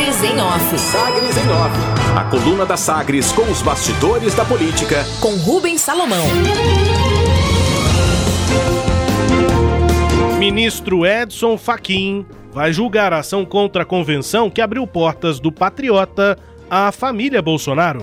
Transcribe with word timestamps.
Sagres 0.00 0.24
em 0.24 0.40
Off. 0.40 0.78
Sagres 0.78 1.36
em 1.36 1.50
Off. 1.50 1.76
A 2.16 2.24
coluna 2.24 2.64
da 2.64 2.74
Sagres 2.74 3.32
com 3.32 3.42
os 3.42 3.60
bastidores 3.60 4.34
da 4.34 4.46
política. 4.46 5.04
Com 5.20 5.34
Rubens 5.36 5.82
Salomão. 5.82 6.24
Ministro 10.38 11.04
Edson 11.04 11.58
Fachin 11.58 12.24
vai 12.50 12.72
julgar 12.72 13.12
a 13.12 13.18
ação 13.18 13.44
contra 13.44 13.82
a 13.82 13.86
convenção 13.86 14.48
que 14.48 14.62
abriu 14.62 14.86
portas 14.86 15.38
do 15.38 15.52
Patriota 15.52 16.38
à 16.70 16.90
família 16.90 17.42
Bolsonaro. 17.42 18.02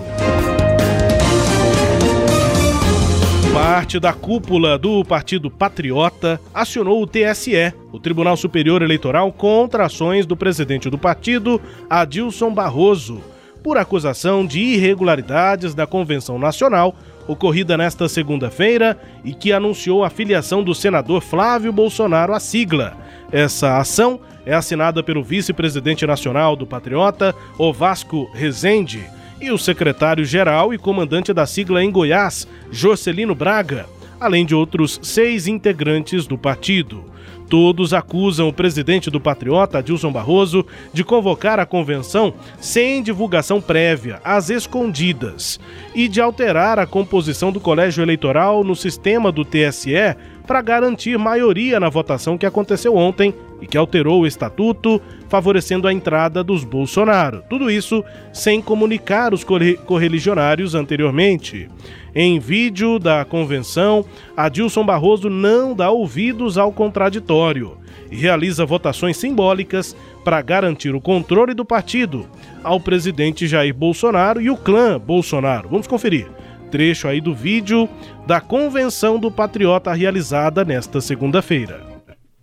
Parte 3.52 3.98
da 3.98 4.12
cúpula 4.12 4.78
do 4.78 5.04
Partido 5.04 5.50
Patriota 5.50 6.40
acionou 6.54 7.02
o 7.02 7.06
TSE, 7.06 7.72
o 7.90 7.98
Tribunal 7.98 8.36
Superior 8.36 8.82
Eleitoral, 8.82 9.32
contra 9.32 9.86
ações 9.86 10.26
do 10.26 10.36
presidente 10.36 10.90
do 10.90 10.98
partido, 10.98 11.60
Adilson 11.88 12.52
Barroso, 12.52 13.20
por 13.62 13.78
acusação 13.78 14.46
de 14.46 14.60
irregularidades 14.60 15.74
da 15.74 15.86
Convenção 15.86 16.38
Nacional 16.38 16.94
ocorrida 17.26 17.76
nesta 17.76 18.08
segunda-feira 18.08 18.98
e 19.24 19.34
que 19.34 19.52
anunciou 19.52 20.02
a 20.02 20.10
filiação 20.10 20.62
do 20.62 20.74
senador 20.74 21.20
Flávio 21.20 21.72
Bolsonaro 21.72 22.34
à 22.34 22.40
sigla. 22.40 22.96
Essa 23.30 23.78
ação 23.78 24.20
é 24.46 24.54
assinada 24.54 25.02
pelo 25.02 25.22
vice-presidente 25.22 26.06
nacional 26.06 26.56
do 26.56 26.66
Patriota, 26.66 27.34
Ovasco 27.58 28.30
Rezende, 28.32 29.04
e 29.40 29.50
o 29.50 29.58
secretário-geral 29.58 30.72
e 30.74 30.78
comandante 30.78 31.32
da 31.32 31.46
sigla 31.46 31.82
em 31.82 31.90
Goiás, 31.90 32.46
Jorcelino 32.70 33.34
Braga, 33.34 33.86
além 34.20 34.44
de 34.44 34.54
outros 34.54 34.98
seis 35.02 35.46
integrantes 35.46 36.26
do 36.26 36.36
partido. 36.36 37.04
Todos 37.48 37.94
acusam 37.94 38.46
o 38.46 38.52
presidente 38.52 39.10
do 39.10 39.18
Patriota, 39.18 39.78
Adilson 39.78 40.12
Barroso, 40.12 40.66
de 40.92 41.02
convocar 41.02 41.58
a 41.58 41.64
convenção 41.64 42.34
sem 42.60 43.02
divulgação 43.02 43.58
prévia, 43.58 44.20
às 44.22 44.50
escondidas, 44.50 45.58
e 45.94 46.08
de 46.08 46.20
alterar 46.20 46.78
a 46.78 46.86
composição 46.86 47.50
do 47.50 47.58
colégio 47.58 48.02
eleitoral 48.02 48.62
no 48.62 48.76
sistema 48.76 49.32
do 49.32 49.46
TSE 49.46 50.14
para 50.46 50.60
garantir 50.60 51.18
maioria 51.18 51.80
na 51.80 51.88
votação 51.88 52.36
que 52.36 52.44
aconteceu 52.44 52.94
ontem 52.94 53.34
e 53.60 53.66
que 53.66 53.76
alterou 53.76 54.22
o 54.22 54.26
estatuto, 54.26 55.00
favorecendo 55.28 55.88
a 55.88 55.92
entrada 55.92 56.44
dos 56.44 56.64
Bolsonaro. 56.64 57.42
Tudo 57.48 57.70
isso 57.70 58.04
sem 58.32 58.62
comunicar 58.62 59.34
os 59.34 59.44
correligionários 59.44 60.74
anteriormente. 60.74 61.68
Em 62.14 62.38
vídeo 62.38 62.98
da 62.98 63.24
convenção, 63.24 64.04
Adilson 64.36 64.84
Barroso 64.84 65.28
não 65.28 65.74
dá 65.74 65.90
ouvidos 65.90 66.56
ao 66.58 66.72
contraditório 66.72 67.76
e 68.10 68.16
realiza 68.16 68.64
votações 68.64 69.16
simbólicas 69.16 69.94
para 70.24 70.40
garantir 70.40 70.94
o 70.94 71.00
controle 71.00 71.54
do 71.54 71.64
partido 71.64 72.26
ao 72.64 72.80
presidente 72.80 73.46
Jair 73.46 73.74
Bolsonaro 73.74 74.40
e 74.40 74.50
o 74.50 74.56
clã 74.56 74.98
Bolsonaro. 74.98 75.68
Vamos 75.68 75.86
conferir. 75.86 76.28
Trecho 76.70 77.08
aí 77.08 77.20
do 77.20 77.34
vídeo 77.34 77.88
da 78.26 78.40
convenção 78.40 79.18
do 79.18 79.30
Patriota 79.30 79.92
realizada 79.92 80.64
nesta 80.64 81.00
segunda-feira. 81.00 81.82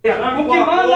O 0.04 0.48
que 0.48 0.58
manda 0.58 0.95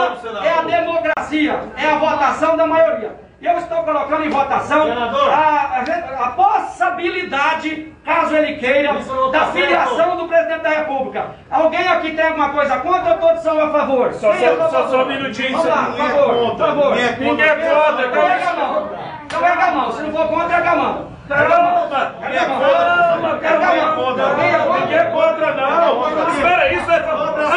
democracia, 1.31 1.61
é 1.77 1.87
a 1.87 1.99
votação 1.99 2.57
da 2.57 2.67
maioria. 2.67 3.31
Eu 3.41 3.57
estou 3.57 3.83
colocando 3.85 4.25
em 4.27 4.29
votação 4.29 4.87
a, 4.93 5.33
a, 5.33 6.25
a, 6.27 6.31
possibilidade, 6.33 7.91
caso 8.05 8.37
ele 8.37 8.57
queira, 8.57 8.93
da 9.33 9.47
filiação 9.47 10.17
do 10.19 10.29
presidente 10.29 10.61
da 10.61 10.69
República. 10.69 11.27
Alguém 11.51 11.89
aqui 11.89 12.11
tem 12.11 12.27
alguma 12.27 12.51
coisa 12.51 12.79
contra 12.81 13.13
ou 13.13 13.19
todos 13.19 13.43
são 13.43 13.59
a 13.59 13.71
favor? 13.71 14.13
Só, 14.13 14.35
só, 14.35 14.69
só, 14.69 14.89
só 14.89 15.05
um 15.05 15.07
minutinho. 15.07 15.53
Vamos 15.53 15.67
lá, 15.67 15.85
por 15.87 15.97
favor, 15.97 16.51
por 16.51 16.59
favor. 16.59 16.97
Ninguém 17.19 17.47
é 17.47 17.55
contra. 17.55 18.07
Então 18.07 18.23
pega 18.23 18.51
a 18.51 18.55
mão. 18.55 18.91
Então 19.25 19.41
pega 19.41 19.65
a 19.65 19.73
mão. 19.73 19.93
Se 19.93 20.03
não 20.03 20.13
for 20.13 20.29
contra, 20.29 20.57
pega 20.57 20.71
a 20.71 20.77
mão. 20.77 21.20
Pega 21.31 21.55
a 21.55 21.63
mão. 21.63 21.89
Pega 22.21 22.43
a 22.43 22.49
mão. 22.49 23.39
Pega 23.39 23.67
a 23.67 23.97
mão. 23.97 24.81
Ninguém 24.81 24.99
é 24.99 25.05
contra, 25.05 25.55
não. 25.55 26.29
Espera, 26.29 26.73
isso 26.73 26.91
é. 26.91 26.97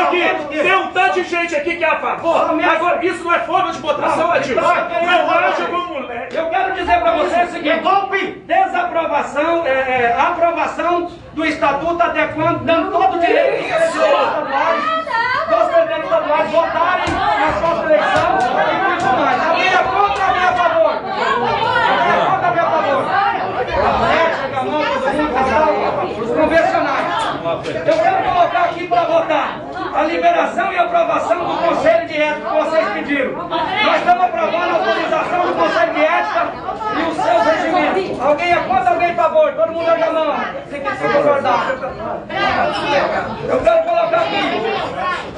Aqui, 0.03 0.57
tem 0.61 0.75
um 0.75 0.87
tanto 0.91 1.13
de 1.15 1.23
gente 1.23 1.55
aqui 1.55 1.75
que 1.77 1.83
é 1.83 1.89
a 1.89 1.95
favor. 1.97 2.51
Agora, 2.63 3.03
isso 3.03 3.23
não 3.23 3.33
é 3.33 3.39
forma 3.39 3.71
de 3.71 3.79
votação, 3.79 4.31
Adilson. 4.31 4.61
Não 4.61 5.31
haja 5.31 5.65
como. 5.65 5.93
Eu 6.31 6.49
quero 6.49 6.73
dizer 6.73 6.99
para 6.99 7.11
você 7.13 7.43
o 7.43 7.47
seguinte: 7.51 7.79
golpe, 7.79 8.43
desaprovação, 8.45 9.65
é, 9.65 9.69
é, 9.71 10.15
aprovação 10.19 11.09
do 11.33 11.45
estatuto 11.45 12.01
adequando, 12.03 12.59
dando 12.65 12.91
todo 12.91 13.17
o 13.17 13.19
direito 13.19 13.63
dos 13.63 13.73
presidentes 13.73 13.95
estaduais, 13.95 14.83
dos 15.49 15.73
presidentes 15.73 16.03
estaduais 16.03 16.51
votarem 16.51 17.05
na 17.13 17.51
próxima 17.59 17.85
eleição 17.85 18.37
e 18.37 18.97
tudo 18.97 19.17
mais. 19.17 19.47
Alguém 19.47 19.67
é 19.67 19.77
contra 19.77 20.25
ou 20.25 20.37
a 20.37 20.53
favor? 20.53 20.93
Alguém 20.93 22.09
é 22.09 22.25
contra 22.25 22.47
ou 22.47 22.67
a 22.67 22.71
favor? 22.71 23.33
Chega 23.63 24.59
a 24.59 24.63
mão, 24.63 24.83
todo 24.83 25.05
mundo, 25.13 26.23
os 26.23 26.31
convencionais. 26.31 27.32
Eu 27.43 27.97
quero 27.97 28.23
colocar 28.23 28.63
aqui 28.63 28.87
para 28.87 29.03
votar 29.03 29.59
a 29.93 30.03
liberação 30.03 30.71
e 30.71 30.77
aprovação 30.77 31.39
do 31.39 31.57
Conselho 31.57 32.07
de 32.07 32.21
Ética 32.21 32.49
que 32.49 32.55
vocês 32.55 32.89
pediram. 32.93 33.49
Nós 33.49 33.97
estamos 33.97 34.23
aprovando 34.23 34.69
a 34.69 34.73
autorização 34.75 35.47
do 35.47 35.53
Conselho 35.53 35.93
de 35.93 36.01
Ética 36.05 36.53
e 36.95 37.01
os 37.03 37.15
seus 37.17 37.43
regimentos. 37.43 38.21
Alguém 38.21 38.51
é 38.53 38.55
contra, 38.55 38.89
alguém 38.91 39.07
é 39.09 39.11
a 39.11 39.15
favor? 39.15 39.51
Todo 39.51 39.73
mundo 39.73 39.91
erga 39.91 40.05
a 40.05 40.13
mão. 40.13 40.35
Se, 40.69 40.77
se 40.77 41.13
concordar. 41.13 41.67
Eu 43.49 43.59
quero 43.59 43.83
colocar 43.83 44.17
aqui 44.21 44.63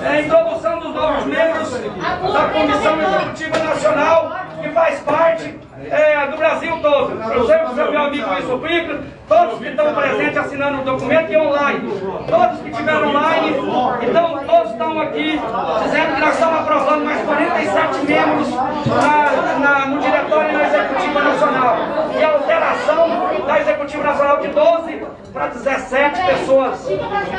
é 0.04 0.08
a 0.08 0.22
introdução 0.22 0.80
dos 0.80 0.94
novos 0.94 1.26
membros 1.26 1.72
da 1.72 2.50
Comissão 2.50 3.02
Executiva 3.02 3.58
Nacional 3.64 4.32
que 4.62 4.70
faz 4.70 5.00
parte 5.00 5.60
é, 5.90 6.28
do 6.28 6.38
Brasil 6.38 6.78
todo. 6.82 7.18
Que 7.18 7.82
o 7.82 7.92
meu 7.92 8.02
amigo 8.02 8.30
Luiz 8.30 8.46
Suplica, 8.46 9.00
todos 9.28 9.60
que 9.60 9.68
estão 9.68 9.94
presentes 9.94 10.38
assinando 10.38 10.82
o 10.82 10.84
documento 10.84 11.32
e 11.32 11.38
online. 11.38 11.92
Todos 12.28 12.62
que 12.62 12.70
estiveram 12.70 13.10
online, 13.10 13.56
então 14.02 14.44
todos 14.46 14.72
estão 14.72 15.02
aqui 15.02 15.40
dizendo 15.84 16.16
que 16.16 16.22
nós 16.22 16.34
estamos 16.34 16.60
aprovando 16.60 17.06
mais 17.06 17.22
47 17.22 18.06
membros 18.06 18.56
na, 18.56 19.60
na, 19.60 19.86
no 19.88 20.00
Diretório 20.00 20.50
e 20.50 20.54
na 20.54 20.68
Executiva 20.68 21.22
Nacional. 21.22 21.78
E 22.18 22.24
a 22.24 22.32
alteração 22.34 23.46
da 23.46 23.60
Executiva 23.60 24.04
Nacional 24.04 24.38
de 24.40 24.48
12 24.48 25.06
para 25.34 25.48
17 25.48 26.26
pessoas, 26.26 26.88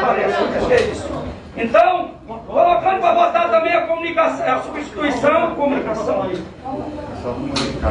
parece. 0.01 0.67
Que 0.67 0.73
é 0.73 0.81
isso. 0.91 1.27
Então, 1.57 2.11
colocando 2.27 3.01
para 3.01 3.15
votar 3.15 3.51
também 3.51 3.73
a 3.73 3.87
comunicação, 3.87 4.47
a 4.47 4.61
substituição, 4.61 5.55
comunicação. 5.55 6.31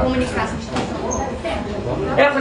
Comunicação. 0.03 0.57
Essa 2.15 2.39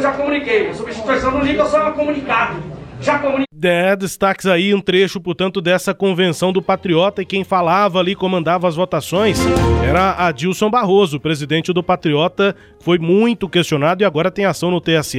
A 0.71 0.75
substituição 0.75 1.43
liga, 1.43 1.65
só 1.67 1.83
uma 1.83 1.93
comunicado. 1.93 2.63
Já. 3.01 3.21
É, 3.63 3.97
destaques 3.97 4.47
aí 4.47 4.75
um 4.75 4.81
trecho, 4.81 5.21
portanto, 5.21 5.61
dessa 5.61 5.93
convenção 5.93 6.53
do 6.53 6.63
Patriota 6.63 7.23
e 7.23 7.27
quem 7.27 7.45
falava 7.45 7.99
ali, 7.99 8.15
comandava 8.15 8.69
as 8.69 8.77
votações, 8.77 9.39
era 9.87 10.13
Adilson 10.27 10.71
Barroso, 10.71 11.21
presidente 11.21 11.73
do 11.73 11.83
Patriota, 11.83 12.55
foi 12.81 12.99
muito 12.99 13.49
questionado 13.49 14.03
e 14.03 14.07
agora 14.07 14.31
tem 14.31 14.45
ação 14.45 14.71
no 14.71 14.81
TSE 14.81 15.19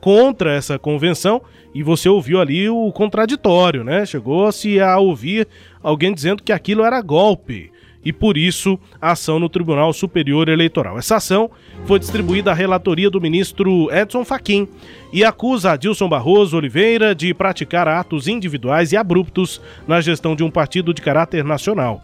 contra 0.00 0.54
essa 0.54 0.78
convenção 0.78 1.40
e 1.74 1.82
você 1.82 2.08
ouviu 2.08 2.40
ali 2.40 2.68
o 2.68 2.92
contraditório, 2.92 3.82
né? 3.82 4.04
Chegou-se 4.04 4.80
a 4.80 4.98
ouvir 4.98 5.48
alguém 5.82 6.12
dizendo 6.12 6.42
que 6.42 6.52
aquilo 6.52 6.84
era 6.84 7.00
golpe 7.00 7.71
e 8.04 8.12
por 8.12 8.36
isso 8.36 8.78
a 9.00 9.12
ação 9.12 9.38
no 9.38 9.48
Tribunal 9.48 9.92
Superior 9.92 10.48
Eleitoral. 10.48 10.98
Essa 10.98 11.16
ação 11.16 11.50
foi 11.84 11.98
distribuída 11.98 12.50
à 12.50 12.54
relatoria 12.54 13.10
do 13.10 13.20
ministro 13.20 13.90
Edson 13.92 14.24
Fachin 14.24 14.68
e 15.12 15.24
acusa 15.24 15.72
Adilson 15.72 16.08
Barroso 16.08 16.56
Oliveira 16.56 17.14
de 17.14 17.32
praticar 17.34 17.86
atos 17.86 18.28
individuais 18.28 18.92
e 18.92 18.96
abruptos 18.96 19.60
na 19.86 20.00
gestão 20.00 20.34
de 20.34 20.42
um 20.42 20.50
partido 20.50 20.94
de 20.94 21.02
caráter 21.02 21.44
nacional, 21.44 22.02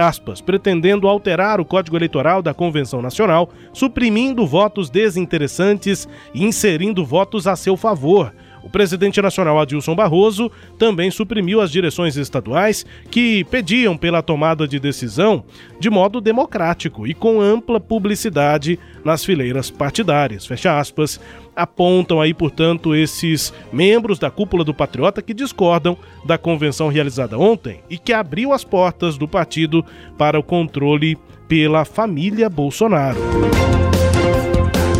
aspas, 0.00 0.40
pretendendo 0.40 1.08
alterar 1.08 1.60
o 1.60 1.64
Código 1.64 1.96
Eleitoral 1.96 2.42
da 2.42 2.54
Convenção 2.54 3.00
Nacional, 3.00 3.50
suprimindo 3.72 4.46
votos 4.46 4.90
desinteressantes 4.90 6.08
e 6.34 6.44
inserindo 6.44 7.04
votos 7.04 7.46
a 7.46 7.56
seu 7.56 7.76
favor 7.76 8.32
o 8.62 8.68
presidente 8.70 9.20
nacional 9.20 9.58
Adilson 9.58 9.94
Barroso 9.94 10.50
também 10.78 11.10
suprimiu 11.10 11.60
as 11.60 11.70
direções 11.70 12.16
estaduais 12.16 12.84
que 13.10 13.44
pediam 13.44 13.96
pela 13.96 14.22
tomada 14.22 14.66
de 14.66 14.78
decisão 14.78 15.44
de 15.78 15.88
modo 15.90 16.20
democrático 16.20 17.06
e 17.06 17.14
com 17.14 17.40
ampla 17.40 17.80
publicidade 17.80 18.78
nas 19.04 19.24
fileiras 19.24 19.70
partidárias. 19.70 20.46
Fecha 20.46 20.78
aspas. 20.78 21.20
Apontam 21.54 22.20
aí, 22.20 22.32
portanto, 22.32 22.94
esses 22.94 23.52
membros 23.72 24.18
da 24.18 24.30
cúpula 24.30 24.62
do 24.62 24.72
Patriota 24.72 25.20
que 25.20 25.34
discordam 25.34 25.96
da 26.24 26.38
convenção 26.38 26.88
realizada 26.88 27.36
ontem 27.36 27.80
e 27.90 27.98
que 27.98 28.12
abriu 28.12 28.52
as 28.52 28.62
portas 28.62 29.18
do 29.18 29.26
partido 29.26 29.84
para 30.16 30.38
o 30.38 30.42
controle 30.42 31.18
pela 31.48 31.84
família 31.84 32.48
Bolsonaro. 32.48 33.18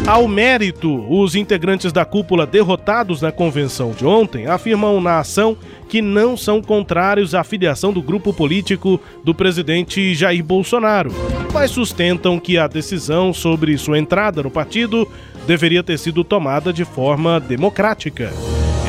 Ao 0.09 0.27
mérito, 0.27 1.05
os 1.07 1.35
integrantes 1.35 1.93
da 1.93 2.03
cúpula 2.03 2.47
derrotados 2.47 3.21
na 3.21 3.31
convenção 3.31 3.91
de 3.91 4.07
ontem 4.07 4.47
afirmam 4.47 5.03
na 5.03 5.19
ação 5.19 5.55
que 5.87 6.01
não 6.01 6.35
são 6.35 6.63
contrários 6.63 7.35
à 7.35 7.45
filiação 7.45 7.93
do 7.93 8.01
grupo 8.01 8.33
político 8.33 8.99
do 9.23 9.35
presidente 9.35 10.15
Jair 10.15 10.43
Bolsonaro, 10.43 11.13
mas 11.53 11.73
sustentam 11.73 12.41
que 12.41 12.57
a 12.57 12.67
decisão 12.67 13.35
sobre 13.35 13.77
sua 13.77 13.99
entrada 13.99 14.43
no 14.43 14.51
partido 14.51 15.07
deveria 15.47 15.83
ter 15.83 15.99
sido 15.99 16.25
tomada 16.25 16.73
de 16.73 16.87
forma 16.87 17.39
democrática. 17.39 18.33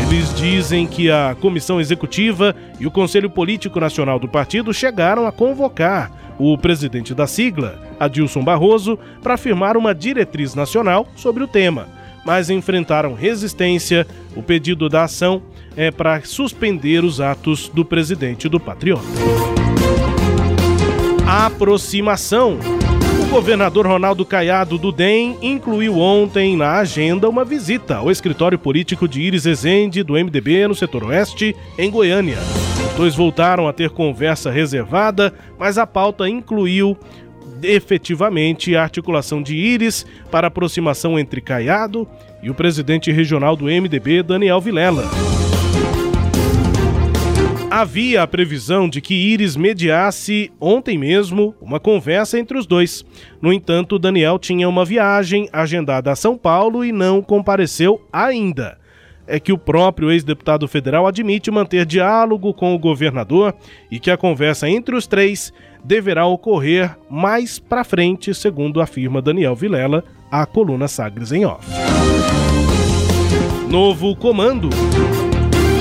Eles 0.01 0.33
dizem 0.33 0.87
que 0.87 1.11
a 1.11 1.35
comissão 1.37 1.81
executiva 1.81 2.55
e 2.79 2.87
o 2.87 2.91
Conselho 2.91 3.29
Político 3.29 3.77
Nacional 3.77 4.19
do 4.19 4.29
partido 4.29 4.73
chegaram 4.73 5.27
a 5.27 5.33
convocar 5.33 6.09
o 6.39 6.57
presidente 6.57 7.13
da 7.13 7.27
sigla, 7.27 7.88
Adilson 7.99 8.43
Barroso, 8.43 8.97
para 9.21 9.37
firmar 9.37 9.75
uma 9.75 9.93
diretriz 9.93 10.55
nacional 10.55 11.07
sobre 11.15 11.43
o 11.43 11.47
tema, 11.47 11.87
mas 12.25 12.49
enfrentaram 12.49 13.13
resistência. 13.13 14.07
O 14.35 14.41
pedido 14.41 14.87
da 14.87 15.03
ação 15.03 15.41
é 15.75 15.91
para 15.91 16.21
suspender 16.21 17.03
os 17.03 17.19
atos 17.19 17.69
do 17.69 17.83
presidente 17.83 18.47
do 18.47 18.59
Patriota. 18.59 19.05
Aproximação. 21.27 22.57
O 23.21 23.31
governador 23.31 23.85
Ronaldo 23.85 24.25
Caiado 24.25 24.77
do 24.77 24.91
DEM 24.91 25.37
incluiu 25.41 25.99
ontem 25.99 26.57
na 26.57 26.79
agenda 26.79 27.29
uma 27.29 27.45
visita 27.45 27.97
ao 27.97 28.09
escritório 28.09 28.57
político 28.57 29.07
de 29.07 29.21
Iris 29.21 29.45
Ezende, 29.45 30.01
do 30.01 30.13
MDB, 30.13 30.67
no 30.67 30.73
setor 30.73 31.03
oeste, 31.03 31.55
em 31.77 31.91
Goiânia. 31.91 32.39
Os 32.91 32.97
dois 32.97 33.15
voltaram 33.15 33.67
a 33.67 33.73
ter 33.73 33.91
conversa 33.91 34.49
reservada, 34.49 35.31
mas 35.59 35.77
a 35.77 35.85
pauta 35.85 36.27
incluiu 36.27 36.97
efetivamente 37.61 38.75
a 38.75 38.83
articulação 38.83 39.41
de 39.41 39.55
Íris 39.55 40.05
para 40.31 40.47
aproximação 40.47 41.17
entre 41.17 41.41
Caiado 41.41 42.07
e 42.41 42.49
o 42.49 42.55
presidente 42.55 43.11
regional 43.11 43.55
do 43.55 43.65
MDB, 43.65 44.23
Daniel 44.23 44.61
Vilela. 44.61 45.03
Havia 47.71 48.23
a 48.23 48.27
previsão 48.27 48.89
de 48.89 48.99
que 48.99 49.13
Íris 49.13 49.55
mediasse 49.55 50.51
ontem 50.59 50.97
mesmo 50.97 51.53
uma 51.61 51.79
conversa 51.79 52.39
entre 52.39 52.57
os 52.57 52.65
dois. 52.65 53.05
No 53.39 53.53
entanto, 53.53 53.99
Daniel 53.99 54.39
tinha 54.39 54.67
uma 54.67 54.83
viagem 54.83 55.47
agendada 55.53 56.11
a 56.11 56.15
São 56.15 56.35
Paulo 56.35 56.83
e 56.83 56.91
não 56.91 57.21
compareceu 57.21 58.01
ainda 58.11 58.78
é 59.29 59.39
que 59.39 59.53
o 59.53 59.57
próprio 59.57 60.11
ex-deputado 60.11 60.67
federal 60.67 61.05
admite 61.05 61.51
manter 61.51 61.85
diálogo 61.85 62.51
com 62.53 62.73
o 62.73 62.79
governador 62.79 63.53
e 63.89 63.99
que 63.99 64.09
a 64.09 64.17
conversa 64.17 64.67
entre 64.67 64.95
os 64.95 65.05
três 65.05 65.53
deverá 65.83 66.25
ocorrer 66.25 66.97
mais 67.09 67.59
para 67.59 67.83
frente, 67.83 68.33
segundo 68.33 68.81
afirma 68.81 69.21
Daniel 69.21 69.55
Vilela, 69.55 70.03
à 70.31 70.45
coluna 70.45 70.87
Sagres 70.87 71.31
em 71.31 71.45
Off. 71.45 71.67
Novo 73.69 74.15
comando. 74.15 74.69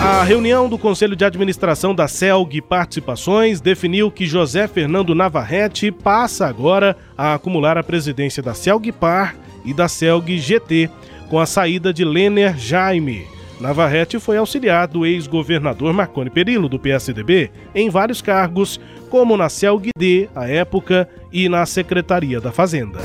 A 0.01 0.23
reunião 0.23 0.69
do 0.69 0.79
Conselho 0.79 1.17
de 1.17 1.25
Administração 1.25 1.95
da 1.95 2.07
CELG 2.07 2.61
Participações 2.61 3.61
definiu 3.61 4.11
que 4.11 4.27
José 4.27 4.69
Fernando 4.69 5.15
Navarrete 5.15 5.91
passa 5.91 6.47
agora 6.47 6.97
a 7.17 7.35
acumular 7.35 7.77
a 7.77 7.83
presidência 7.83 8.43
da 8.43 8.55
CELG 8.55 8.93
Par 8.93 9.35
e 9.65 9.75
da 9.75 9.89
CELG 9.89 10.39
GT, 10.39 10.89
com 11.29 11.41
a 11.41 11.47
saída 11.47 11.93
de 11.93 12.05
Lener 12.05 12.57
Jaime. 12.57 13.38
Navarrete 13.61 14.21
foi 14.21 14.37
auxiliar 14.37 14.87
do 14.87 15.05
ex-governador 15.05 15.93
Marconi 15.93 16.31
Perillo, 16.31 16.69
do 16.69 16.79
PSDB, 16.79 17.51
em 17.75 17.91
vários 17.91 18.23
cargos, 18.23 18.81
como 19.11 19.37
na 19.37 19.49
CELGD, 19.49 20.29
à 20.35 20.49
época, 20.49 21.09
e 21.33 21.49
na 21.49 21.67
Secretaria 21.67 22.41
da 22.41 22.53
Fazenda. 22.53 23.01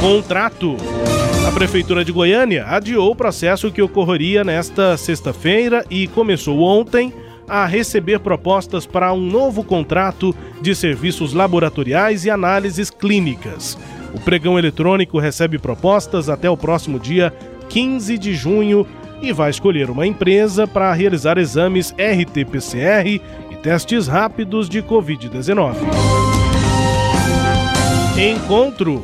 Contrato. 0.00 0.76
A 1.46 1.52
Prefeitura 1.52 2.04
de 2.04 2.12
Goiânia 2.12 2.64
adiou 2.66 3.10
o 3.10 3.16
processo 3.16 3.70
que 3.70 3.82
ocorreria 3.82 4.42
nesta 4.42 4.96
sexta-feira 4.96 5.84
e 5.90 6.06
começou 6.08 6.60
ontem 6.60 7.12
a 7.46 7.66
receber 7.66 8.20
propostas 8.20 8.86
para 8.86 9.12
um 9.12 9.20
novo 9.20 9.62
contrato 9.62 10.34
de 10.62 10.74
serviços 10.74 11.34
laboratoriais 11.34 12.24
e 12.24 12.30
análises 12.30 12.88
clínicas. 12.88 13.78
O 14.14 14.20
pregão 14.20 14.58
eletrônico 14.58 15.18
recebe 15.18 15.58
propostas 15.58 16.28
até 16.28 16.48
o 16.48 16.56
próximo 16.56 16.98
dia 16.98 17.32
15 17.74 18.16
de 18.18 18.34
junho 18.34 18.86
e 19.20 19.32
vai 19.32 19.50
escolher 19.50 19.90
uma 19.90 20.06
empresa 20.06 20.64
para 20.64 20.92
realizar 20.92 21.38
exames 21.38 21.92
RT-PCR 21.98 23.20
e 23.50 23.56
testes 23.64 24.06
rápidos 24.06 24.68
de 24.68 24.80
Covid-19. 24.80 25.74
Encontro. 28.16 29.02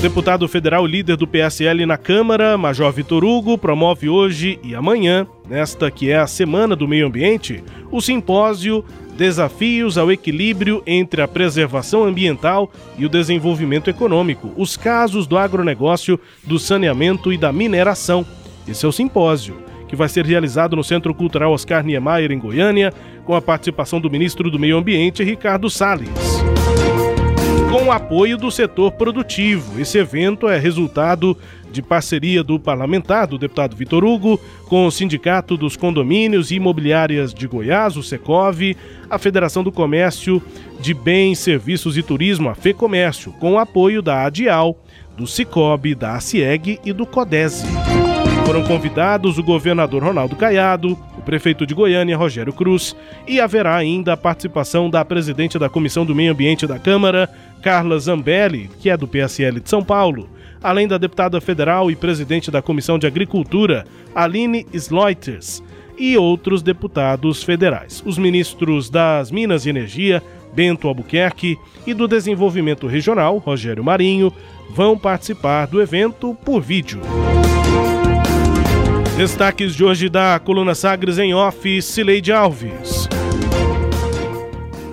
Deputado 0.00 0.46
federal 0.46 0.86
líder 0.86 1.16
do 1.16 1.26
PSL 1.26 1.84
na 1.86 1.96
Câmara, 1.96 2.56
Major 2.56 2.92
Vitor 2.92 3.24
Hugo, 3.24 3.58
promove 3.58 4.08
hoje 4.08 4.60
e 4.62 4.76
amanhã, 4.76 5.26
nesta 5.48 5.90
que 5.90 6.08
é 6.08 6.16
a 6.16 6.26
Semana 6.28 6.76
do 6.76 6.86
Meio 6.86 7.08
Ambiente, 7.08 7.64
o 7.90 8.00
simpósio 8.00 8.84
Desafios 9.16 9.96
ao 9.96 10.10
equilíbrio 10.10 10.82
entre 10.86 11.22
a 11.22 11.28
preservação 11.28 12.04
ambiental 12.04 12.70
e 12.98 13.06
o 13.06 13.08
desenvolvimento 13.08 13.88
econômico, 13.88 14.52
os 14.56 14.76
casos 14.76 15.26
do 15.26 15.38
agronegócio, 15.38 16.18
do 16.42 16.58
saneamento 16.58 17.32
e 17.32 17.38
da 17.38 17.52
mineração. 17.52 18.26
Esse 18.66 18.84
é 18.84 18.88
o 18.88 18.92
simpósio, 18.92 19.56
que 19.86 19.94
vai 19.94 20.08
ser 20.08 20.26
realizado 20.26 20.74
no 20.74 20.82
Centro 20.82 21.14
Cultural 21.14 21.52
Oscar 21.52 21.84
Niemeyer, 21.84 22.32
em 22.32 22.38
Goiânia, 22.38 22.92
com 23.24 23.34
a 23.34 23.42
participação 23.42 24.00
do 24.00 24.10
ministro 24.10 24.50
do 24.50 24.58
Meio 24.58 24.76
Ambiente, 24.76 25.22
Ricardo 25.22 25.70
Salles 25.70 26.42
com 27.74 27.86
o 27.86 27.92
apoio 27.92 28.38
do 28.38 28.52
setor 28.52 28.92
produtivo. 28.92 29.80
Esse 29.80 29.98
evento 29.98 30.48
é 30.48 30.56
resultado 30.56 31.36
de 31.74 31.82
parceria 31.82 32.44
do 32.44 32.58
parlamentar, 32.58 33.26
do 33.26 33.36
deputado 33.36 33.74
Vitor 33.74 34.04
Hugo, 34.04 34.40
com 34.68 34.86
o 34.86 34.90
Sindicato 34.92 35.56
dos 35.56 35.76
Condomínios 35.76 36.52
e 36.52 36.54
Imobiliárias 36.54 37.34
de 37.34 37.48
Goiás, 37.48 37.96
o 37.96 38.02
Secov, 38.02 38.76
a 39.10 39.18
Federação 39.18 39.64
do 39.64 39.72
Comércio 39.72 40.40
de 40.80 40.94
Bens, 40.94 41.40
Serviços 41.40 41.98
e 41.98 42.02
Turismo, 42.02 42.48
a 42.48 42.54
FEComércio, 42.54 43.32
com 43.32 43.54
o 43.54 43.58
apoio 43.58 44.00
da 44.00 44.24
ADIAL, 44.24 44.78
do 45.16 45.26
Cicobi, 45.26 45.96
da 45.96 46.14
ACIEG 46.14 46.78
e 46.84 46.92
do 46.92 47.04
CODESE. 47.04 47.66
Foram 48.46 48.62
convidados 48.62 49.36
o 49.36 49.42
governador 49.42 50.02
Ronaldo 50.02 50.36
Caiado, 50.36 50.96
o 51.18 51.22
prefeito 51.22 51.66
de 51.66 51.74
Goiânia, 51.74 52.16
Rogério 52.16 52.52
Cruz, 52.52 52.94
e 53.26 53.40
haverá 53.40 53.74
ainda 53.74 54.12
a 54.12 54.16
participação 54.16 54.88
da 54.88 55.04
presidente 55.04 55.58
da 55.58 55.68
Comissão 55.68 56.06
do 56.06 56.14
Meio 56.14 56.30
Ambiente 56.30 56.66
da 56.66 56.78
Câmara, 56.78 57.28
Carla 57.62 57.98
Zambelli, 57.98 58.70
que 58.78 58.90
é 58.90 58.96
do 58.96 59.08
PSL 59.08 59.58
de 59.60 59.68
São 59.68 59.82
Paulo, 59.82 60.28
além 60.64 60.88
da 60.88 60.96
deputada 60.96 61.38
federal 61.42 61.90
e 61.90 61.94
presidente 61.94 62.50
da 62.50 62.62
Comissão 62.62 62.98
de 62.98 63.06
Agricultura, 63.06 63.86
Aline 64.14 64.66
Sleuters, 64.72 65.62
e 65.98 66.16
outros 66.16 66.62
deputados 66.62 67.42
federais. 67.42 68.02
Os 68.04 68.16
ministros 68.16 68.88
das 68.88 69.30
Minas 69.30 69.66
e 69.66 69.68
Energia, 69.68 70.22
Bento 70.54 70.88
Albuquerque, 70.88 71.58
e 71.86 71.92
do 71.92 72.08
Desenvolvimento 72.08 72.86
Regional, 72.86 73.36
Rogério 73.36 73.84
Marinho, 73.84 74.32
vão 74.70 74.98
participar 74.98 75.66
do 75.66 75.82
evento 75.82 76.34
por 76.44 76.62
vídeo. 76.62 77.02
Destaques 79.18 79.76
de 79.76 79.84
hoje 79.84 80.08
da 80.08 80.40
coluna 80.40 80.74
Sagres 80.74 81.18
em 81.18 81.34
off, 81.34 81.82
Cileide 81.82 82.32
Alves. 82.32 83.06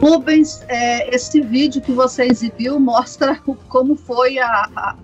Rubens, 0.02 0.64
é, 0.68 1.16
esse 1.16 1.40
vídeo 1.42 1.82
que 1.82 1.94
você 1.94 2.26
exibiu 2.26 2.80
mostra 2.80 3.38
como 3.70 3.96
foi 3.96 4.38
a, 4.38 4.70
a 4.76 4.96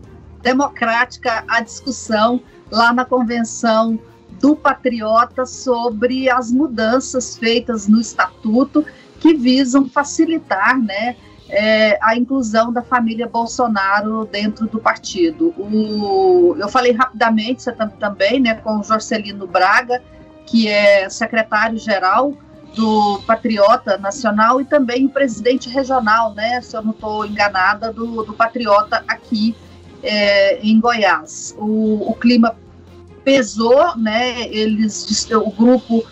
democrática 0.47 1.43
a 1.45 1.59
discussão 1.59 2.41
lá 2.71 2.93
na 2.93 3.03
convenção 3.03 3.99
do 4.39 4.55
Patriota 4.55 5.45
sobre 5.45 6.29
as 6.29 6.53
mudanças 6.53 7.35
feitas 7.35 7.85
no 7.85 7.99
estatuto 7.99 8.85
que 9.19 9.33
visam 9.33 9.89
facilitar, 9.89 10.79
né, 10.79 11.17
é, 11.49 11.99
a 12.01 12.15
inclusão 12.15 12.71
da 12.71 12.81
família 12.81 13.27
Bolsonaro 13.27 14.23
dentro 14.25 14.67
do 14.67 14.79
partido. 14.79 15.53
O, 15.57 16.55
eu 16.57 16.69
falei 16.69 16.93
rapidamente 16.93 17.65
também 17.99 18.39
né, 18.39 18.53
com 18.55 18.79
o 18.79 18.83
Jorcelino 18.83 19.45
Braga, 19.47 20.01
que 20.45 20.69
é 20.69 21.09
secretário-geral 21.09 22.33
do 22.73 23.21
Patriota 23.27 23.97
Nacional 23.97 24.61
e 24.61 24.65
também 24.65 25.09
presidente 25.09 25.67
regional, 25.67 26.33
né, 26.33 26.61
se 26.61 26.77
eu 26.77 26.81
não 26.81 26.91
estou 26.91 27.25
enganada, 27.25 27.91
do, 27.91 28.23
do 28.23 28.33
Patriota 28.33 29.03
aqui 29.09 29.53
é, 30.07 30.59
em 30.61 30.79
Goiás. 30.79 31.53
O, 31.57 32.11
o 32.11 32.15
clima 32.15 32.55
pesou, 33.23 33.97
né, 33.97 34.47
eles, 34.47 35.27
o 35.31 35.51
grupo 35.51 36.05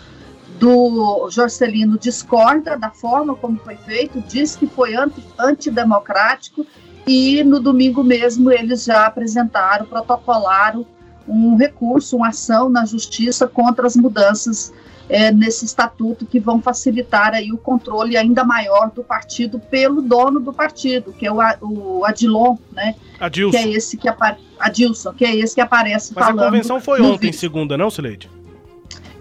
do 0.58 1.28
Jorcelino 1.30 1.98
discorda 1.98 2.76
da 2.76 2.90
forma 2.90 3.34
como 3.34 3.58
foi 3.58 3.76
feito, 3.76 4.20
diz 4.20 4.54
que 4.54 4.66
foi 4.66 4.94
anti, 4.94 5.22
antidemocrático 5.38 6.66
e 7.06 7.42
no 7.42 7.58
domingo 7.58 8.04
mesmo 8.04 8.50
eles 8.50 8.84
já 8.84 9.06
apresentaram, 9.06 9.86
protocolaram 9.86 10.84
um 11.26 11.56
recurso, 11.56 12.16
uma 12.16 12.28
ação 12.28 12.68
na 12.68 12.84
justiça 12.84 13.46
contra 13.46 13.86
as 13.86 13.96
mudanças 13.96 14.72
é, 15.08 15.30
nesse 15.30 15.64
estatuto 15.64 16.26
que 16.26 16.40
vão 16.40 16.60
facilitar 16.60 17.32
aí 17.32 17.52
o 17.52 17.58
controle 17.58 18.16
ainda 18.16 18.44
maior 18.44 18.90
do 18.90 19.04
partido 19.04 19.58
pelo 19.58 20.02
dono 20.02 20.40
do 20.40 20.52
partido, 20.52 21.12
que 21.12 21.26
é 21.26 21.32
o, 21.32 21.38
o 21.60 22.04
Adilon, 22.04 22.56
né? 22.72 22.94
Adilson. 23.20 23.56
Que 23.56 23.56
é 23.56 23.68
esse 23.68 23.96
que 23.96 24.08
apare... 24.08 24.36
Adilson, 24.58 25.12
que 25.12 25.24
é 25.24 25.36
esse 25.36 25.54
que 25.54 25.60
aparece 25.60 26.12
mas 26.14 26.24
falando. 26.24 26.36
Mas 26.38 26.46
a 26.46 26.50
convenção 26.50 26.80
foi 26.80 27.00
ontem, 27.00 27.26
vídeo. 27.26 27.38
segunda, 27.38 27.76
não, 27.76 27.90
Sileide? 27.90 28.28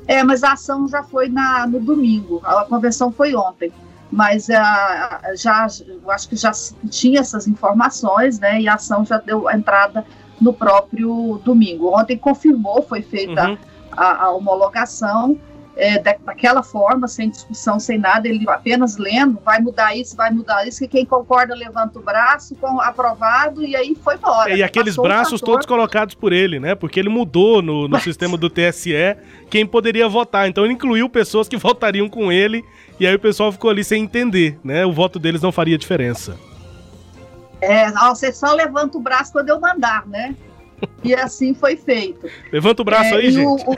É, 0.07 0.23
mas 0.23 0.43
a 0.43 0.53
ação 0.53 0.87
já 0.87 1.03
foi 1.03 1.29
na, 1.29 1.67
no 1.67 1.79
domingo. 1.79 2.41
A 2.43 2.65
convenção 2.65 3.11
foi 3.11 3.35
ontem. 3.35 3.71
Mas 4.11 4.47
uh, 4.47 5.35
já, 5.35 5.67
eu 5.87 6.09
acho 6.11 6.29
que 6.29 6.35
já 6.35 6.51
tinha 6.89 7.19
essas 7.19 7.47
informações, 7.47 8.39
né? 8.39 8.61
E 8.61 8.67
a 8.67 8.75
ação 8.75 9.03
já 9.03 9.17
deu 9.17 9.49
entrada 9.49 10.05
no 10.39 10.53
próprio 10.53 11.41
domingo. 11.43 11.95
Ontem 11.95 12.17
confirmou, 12.17 12.83
foi 12.83 13.01
feita 13.01 13.49
uhum. 13.49 13.57
a, 13.91 14.25
a 14.25 14.31
homologação 14.31 15.37
é, 15.75 15.99
daquela 15.99 16.63
forma, 16.63 17.07
sem 17.07 17.29
discussão, 17.29 17.79
sem 17.79 17.97
nada, 17.97 18.27
ele 18.27 18.45
apenas 18.49 18.97
lendo, 18.97 19.39
vai 19.43 19.59
mudar 19.59 19.95
isso, 19.95 20.15
vai 20.15 20.31
mudar 20.31 20.65
isso, 20.67 20.83
e 20.83 20.87
quem 20.87 21.05
concorda 21.05 21.53
levanta 21.53 21.99
o 21.99 22.01
braço, 22.01 22.55
com, 22.55 22.79
aprovado, 22.79 23.63
e 23.63 23.75
aí 23.75 23.95
foi 23.95 24.15
embora. 24.15 24.55
E 24.55 24.63
aqueles 24.63 24.95
braços 24.95 25.41
todos 25.41 25.65
colocados 25.65 26.15
por 26.15 26.31
ele, 26.31 26.59
né? 26.59 26.75
Porque 26.75 26.99
ele 26.99 27.09
mudou 27.09 27.61
no, 27.61 27.87
no 27.87 27.99
sistema 27.99 28.37
do 28.37 28.49
TSE 28.49 29.17
quem 29.49 29.65
poderia 29.65 30.07
votar. 30.07 30.47
Então 30.47 30.63
ele 30.63 30.73
incluiu 30.73 31.09
pessoas 31.09 31.47
que 31.47 31.57
votariam 31.57 32.07
com 32.07 32.31
ele, 32.31 32.63
e 32.99 33.05
aí 33.05 33.15
o 33.15 33.19
pessoal 33.19 33.51
ficou 33.51 33.69
ali 33.69 33.83
sem 33.83 34.03
entender, 34.03 34.57
né? 34.63 34.85
O 34.85 34.93
voto 34.93 35.19
deles 35.19 35.41
não 35.41 35.51
faria 35.51 35.77
diferença. 35.77 36.37
É, 37.61 37.91
você 37.91 38.31
só 38.31 38.53
levanta 38.53 38.97
o 38.97 39.01
braço 39.01 39.31
quando 39.31 39.49
eu 39.49 39.59
mandar, 39.59 40.05
né? 40.07 40.35
E 41.03 41.13
assim 41.13 41.53
foi 41.53 41.75
feito. 41.75 42.29
Levanta 42.51 42.81
o 42.81 42.85
braço 42.85 43.13
é, 43.13 43.17
aí, 43.17 43.31
gente. 43.31 43.63
O, 43.65 43.71
o 43.71 43.77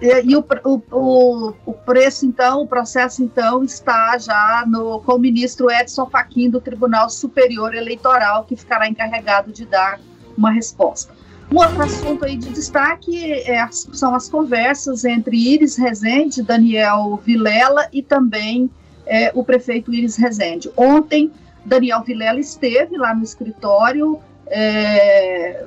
e, 0.00 0.30
e 0.30 0.36
o, 0.36 0.44
o, 0.64 1.54
o, 1.66 1.72
preço, 1.72 2.26
então, 2.26 2.62
o 2.62 2.66
processo, 2.66 3.22
então, 3.22 3.62
está 3.62 4.16
já 4.18 4.64
no, 4.66 5.00
com 5.00 5.14
o 5.14 5.18
ministro 5.18 5.70
Edson 5.70 6.06
Fachin 6.06 6.50
do 6.50 6.60
Tribunal 6.60 7.08
Superior 7.08 7.74
Eleitoral, 7.74 8.44
que 8.44 8.56
ficará 8.56 8.88
encarregado 8.88 9.52
de 9.52 9.64
dar 9.64 10.00
uma 10.36 10.50
resposta. 10.50 11.12
Um 11.50 11.56
outro 11.56 11.82
assunto 11.82 12.24
aí 12.26 12.36
de 12.36 12.50
destaque 12.50 13.32
é, 13.32 13.66
são 13.70 14.14
as 14.14 14.28
conversas 14.28 15.04
entre 15.04 15.36
Iris 15.36 15.76
Rezende, 15.76 16.42
Daniel 16.42 17.18
Vilela 17.24 17.88
e 17.90 18.02
também 18.02 18.70
é, 19.06 19.32
o 19.34 19.42
prefeito 19.42 19.92
Iris 19.92 20.16
Rezende. 20.16 20.70
Ontem, 20.76 21.32
Daniel 21.64 22.02
Vilela 22.02 22.38
esteve 22.38 22.98
lá 22.98 23.14
no 23.14 23.24
escritório, 23.24 24.20
é, 24.46 25.64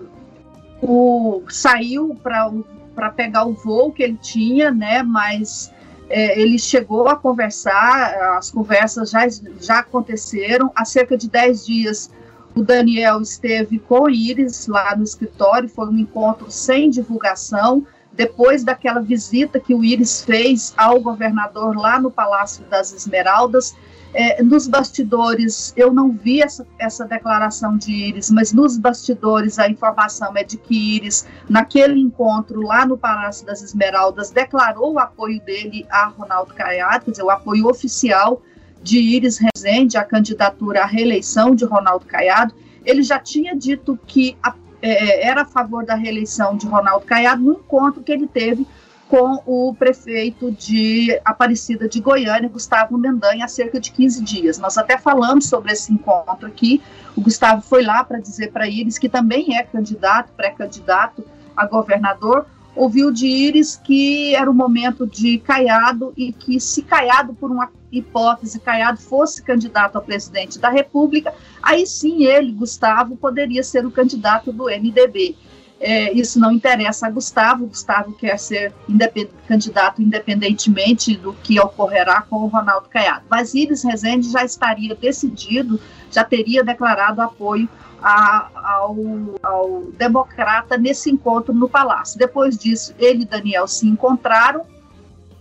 o, 0.81 1.41
saiu 1.49 2.15
para 2.21 2.51
para 2.95 3.09
pegar 3.09 3.45
o 3.45 3.53
voo 3.53 3.91
que 3.91 4.03
ele 4.03 4.17
tinha, 4.17 4.71
né? 4.71 5.03
Mas 5.03 5.71
é, 6.09 6.39
ele 6.39 6.59
chegou 6.59 7.07
a 7.07 7.15
conversar, 7.15 8.37
as 8.37 8.51
conversas 8.51 9.09
já, 9.09 9.21
já 9.59 9.79
aconteceram. 9.79 10.71
Há 10.75 10.83
cerca 10.85 11.17
de 11.17 11.29
10 11.29 11.65
dias, 11.65 12.11
o 12.53 12.61
Daniel 12.61 13.21
esteve 13.21 13.79
com 13.79 14.09
Iris 14.09 14.67
lá 14.67 14.95
no 14.95 15.03
escritório, 15.03 15.69
foi 15.69 15.87
um 15.87 15.97
encontro 15.97 16.51
sem 16.51 16.89
divulgação. 16.89 17.85
Depois 18.11 18.63
daquela 18.63 18.99
visita 18.99 19.59
que 19.59 19.73
o 19.73 19.83
Iris 19.83 20.21
fez 20.21 20.73
ao 20.75 20.99
governador 20.99 21.77
lá 21.77 21.99
no 21.99 22.11
Palácio 22.11 22.65
das 22.65 22.91
Esmeraldas, 22.91 23.73
é, 24.13 24.43
nos 24.43 24.67
bastidores, 24.67 25.73
eu 25.75 25.93
não 25.93 26.11
vi 26.11 26.41
essa, 26.41 26.67
essa 26.77 27.05
declaração 27.05 27.77
de 27.77 27.91
Iris, 27.91 28.29
mas 28.29 28.51
nos 28.51 28.77
bastidores 28.77 29.57
a 29.57 29.69
informação 29.69 30.35
é 30.35 30.43
de 30.43 30.57
que 30.57 30.95
Iris, 30.95 31.25
naquele 31.49 31.99
encontro 31.99 32.61
lá 32.61 32.85
no 32.85 32.97
Palácio 32.97 33.45
das 33.45 33.61
Esmeraldas, 33.61 34.29
declarou 34.29 34.93
o 34.93 34.99
apoio 34.99 35.41
dele 35.41 35.85
a 35.89 36.07
Ronaldo 36.07 36.53
Caiado, 36.53 37.05
quer 37.05 37.11
dizer, 37.11 37.23
o 37.23 37.29
apoio 37.29 37.67
oficial 37.67 38.41
de 38.83 38.99
Iris 38.99 39.37
Rezende 39.37 39.97
à 39.97 40.03
candidatura 40.03 40.83
à 40.83 40.85
reeleição 40.85 41.55
de 41.55 41.63
Ronaldo 41.63 42.05
Caiado. 42.05 42.53
Ele 42.83 43.03
já 43.03 43.19
tinha 43.19 43.55
dito 43.55 43.97
que 44.07 44.35
a, 44.43 44.53
é, 44.81 45.25
era 45.25 45.43
a 45.43 45.45
favor 45.45 45.85
da 45.85 45.95
reeleição 45.95 46.57
de 46.57 46.65
Ronaldo 46.65 47.05
Caiado 47.05 47.41
no 47.41 47.53
encontro 47.53 48.01
que 48.01 48.11
ele 48.11 48.27
teve 48.27 48.67
com 49.11 49.43
o 49.45 49.75
prefeito 49.75 50.49
de 50.53 51.19
Aparecida 51.25 51.85
de 51.85 51.99
Goiânia, 51.99 52.47
Gustavo 52.47 52.97
Mendanha, 52.97 53.43
há 53.43 53.47
cerca 53.49 53.77
de 53.77 53.91
15 53.91 54.23
dias. 54.23 54.57
Nós 54.57 54.77
até 54.77 54.97
falamos 54.97 55.49
sobre 55.49 55.73
esse 55.73 55.91
encontro 55.91 56.47
aqui. 56.47 56.81
O 57.13 57.19
Gustavo 57.19 57.61
foi 57.61 57.83
lá 57.83 58.05
para 58.05 58.21
dizer 58.21 58.53
para 58.53 58.69
Iris, 58.69 58.97
que 58.97 59.09
também 59.09 59.57
é 59.57 59.63
candidato, 59.63 60.31
pré-candidato 60.31 61.25
a 61.57 61.65
governador, 61.65 62.45
ouviu 62.73 63.11
de 63.11 63.27
Iris 63.27 63.75
que 63.75 64.33
era 64.33 64.49
o 64.49 64.53
momento 64.53 65.05
de 65.05 65.39
Caiado 65.39 66.13
e 66.15 66.31
que 66.31 66.57
se 66.61 66.81
Caiado, 66.81 67.33
por 67.33 67.51
uma 67.51 67.69
hipótese, 67.91 68.61
Caiado 68.61 68.97
fosse 68.97 69.43
candidato 69.43 69.97
a 69.97 70.01
presidente 70.01 70.57
da 70.57 70.69
República, 70.69 71.33
aí 71.61 71.85
sim 71.85 72.23
ele, 72.23 72.53
Gustavo, 72.53 73.17
poderia 73.17 73.61
ser 73.61 73.85
o 73.85 73.91
candidato 73.91 74.53
do 74.53 74.67
MDB. 74.67 75.35
É, 75.83 76.13
isso 76.13 76.39
não 76.39 76.51
interessa 76.51 77.07
a 77.07 77.09
Gustavo. 77.09 77.65
Gustavo 77.65 78.13
quer 78.13 78.37
ser 78.37 78.71
independ 78.87 79.31
candidato 79.47 79.99
independentemente 79.99 81.17
do 81.17 81.33
que 81.33 81.59
ocorrerá 81.59 82.21
com 82.21 82.37
o 82.37 82.47
Ronaldo 82.47 82.87
Caiado. 82.87 83.25
Mas 83.27 83.55
Iris 83.55 83.83
Rezende 83.83 84.29
já 84.29 84.45
estaria 84.45 84.93
decidido, 84.93 85.79
já 86.11 86.23
teria 86.23 86.63
declarado 86.63 87.19
apoio 87.19 87.67
a, 87.99 88.49
ao, 88.53 88.95
ao 89.41 89.83
democrata 89.97 90.77
nesse 90.77 91.09
encontro 91.09 91.51
no 91.51 91.67
Palácio. 91.67 92.19
Depois 92.19 92.59
disso, 92.59 92.93
ele 92.99 93.23
e 93.23 93.25
Daniel 93.25 93.67
se 93.67 93.87
encontraram 93.87 94.63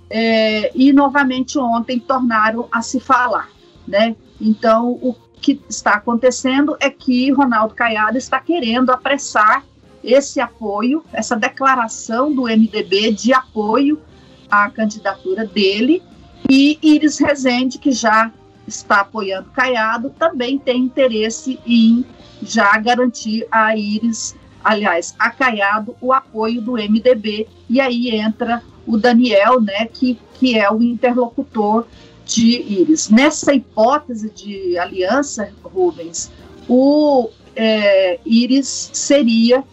é, 0.08 0.72
e 0.74 0.90
novamente 0.90 1.58
ontem 1.58 2.00
tornaram 2.00 2.66
a 2.72 2.80
se 2.80 2.98
falar, 2.98 3.50
né? 3.86 4.16
Então, 4.40 4.92
o 5.02 5.14
que 5.40 5.60
está 5.68 5.92
acontecendo 5.92 6.76
é 6.80 6.88
que 6.88 7.30
Ronaldo 7.30 7.74
Caiado 7.74 8.16
está 8.16 8.40
querendo 8.40 8.90
apressar 8.90 9.64
esse 10.02 10.40
apoio, 10.40 11.04
essa 11.12 11.36
declaração 11.36 12.34
do 12.34 12.42
MDB 12.42 13.12
de 13.12 13.32
apoio 13.32 14.00
à 14.50 14.70
candidatura 14.70 15.46
dele, 15.46 16.02
e 16.48 16.78
Iris 16.82 17.18
Rezende, 17.18 17.78
que 17.78 17.92
já 17.92 18.32
está 18.66 19.00
apoiando 19.00 19.50
Caiado, 19.50 20.10
também 20.18 20.58
tem 20.58 20.82
interesse 20.82 21.58
em 21.66 22.04
já 22.42 22.76
garantir 22.78 23.46
a 23.50 23.76
Iris, 23.76 24.34
aliás, 24.64 25.14
a 25.18 25.30
Caiado, 25.30 25.94
o 26.00 26.12
apoio 26.12 26.60
do 26.62 26.72
MDB, 26.72 27.46
e 27.68 27.80
aí 27.80 28.10
entra 28.10 28.62
o 28.86 28.96
Daniel, 28.96 29.60
né, 29.60 29.86
que, 29.86 30.18
que 30.34 30.58
é 30.58 30.70
o 30.70 30.82
interlocutor 30.82 31.86
de 32.24 32.62
Iris. 32.62 33.10
Nessa 33.10 33.52
hipótese 33.52 34.30
de 34.30 34.78
aliança, 34.78 35.52
Rubens, 35.62 36.30
o 36.68 37.28
é, 37.54 38.18
Iris 38.24 38.90
seria 38.92 39.64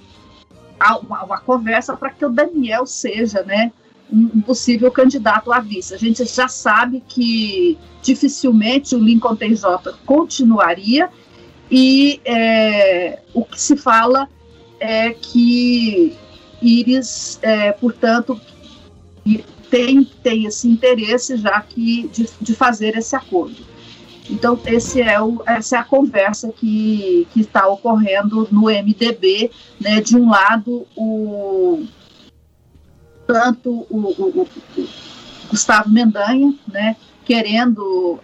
uma, 0.80 1.24
uma 1.24 1.40
conversa 1.40 1.96
para 1.96 2.10
que 2.10 2.26
o 2.26 2.30
Daniel 2.30 2.86
seja, 2.86 3.44
né, 3.44 3.72
um 4.12 4.42
possível 4.42 4.92
candidato 4.92 5.52
à 5.52 5.60
vice. 5.60 5.94
A 5.94 5.98
gente 5.98 6.24
já 6.26 6.48
sabe 6.48 7.04
que 7.08 7.78
dificilmente 8.02 8.96
o 8.96 9.00
Lincoln 9.00 9.36
TJ 9.36 9.94
continuaria 10.06 11.10
e 11.70 12.22
é, 12.24 13.20
o 13.34 13.44
que 13.44 13.60
se 13.60 13.76
fala 13.76 14.30
é 14.80 15.12
que 15.12 16.16
Iris, 16.62 17.40
é, 17.42 17.72
portanto, 17.74 18.40
tem, 19.70 20.04
tem 20.24 20.46
esse 20.46 20.68
interesse 20.68 21.36
já 21.38 21.60
que 21.62 22.08
de, 22.08 22.30
de 22.40 22.56
fazer 22.56 22.96
esse 22.96 23.16
acordo. 23.16 23.66
Então, 24.30 24.60
esse 24.66 25.02
é 25.02 25.22
o, 25.22 25.42
essa 25.46 25.78
é 25.78 25.80
a 25.80 25.84
conversa 25.84 26.52
que 26.52 27.28
está 27.36 27.68
ocorrendo 27.68 28.48
no 28.52 28.64
MDB. 28.64 29.52
Né? 29.80 30.02
De 30.02 30.18
um 30.18 30.30
lado, 30.30 30.86
o, 30.96 31.86
tanto 33.26 33.86
o, 33.90 33.98
o, 34.18 34.42
o 34.42 34.48
Gustavo 35.50 35.90
Mendanha, 35.90 36.54
né, 36.68 36.96
querendo 37.26 38.20